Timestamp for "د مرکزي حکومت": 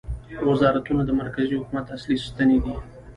1.05-1.85